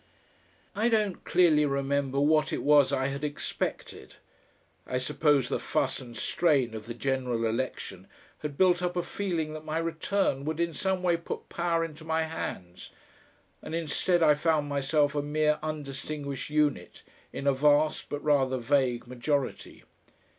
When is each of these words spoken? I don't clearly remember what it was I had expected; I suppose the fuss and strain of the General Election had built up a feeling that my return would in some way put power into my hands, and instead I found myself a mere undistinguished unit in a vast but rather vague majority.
I 0.75 0.89
don't 0.89 1.23
clearly 1.25 1.63
remember 1.63 2.19
what 2.19 2.51
it 2.51 2.63
was 2.63 2.91
I 2.91 3.09
had 3.09 3.23
expected; 3.23 4.15
I 4.87 4.97
suppose 4.97 5.47
the 5.47 5.59
fuss 5.59 5.99
and 6.01 6.17
strain 6.17 6.73
of 6.73 6.87
the 6.87 6.95
General 6.95 7.45
Election 7.45 8.07
had 8.39 8.57
built 8.57 8.81
up 8.81 8.97
a 8.97 9.03
feeling 9.03 9.53
that 9.53 9.63
my 9.63 9.77
return 9.77 10.43
would 10.45 10.59
in 10.59 10.73
some 10.73 11.03
way 11.03 11.17
put 11.17 11.49
power 11.49 11.85
into 11.85 12.03
my 12.03 12.23
hands, 12.23 12.89
and 13.61 13.75
instead 13.75 14.23
I 14.23 14.33
found 14.33 14.67
myself 14.67 15.13
a 15.13 15.21
mere 15.21 15.59
undistinguished 15.61 16.49
unit 16.49 17.03
in 17.31 17.45
a 17.45 17.53
vast 17.53 18.09
but 18.09 18.23
rather 18.23 18.57
vague 18.57 19.05
majority. 19.05 19.83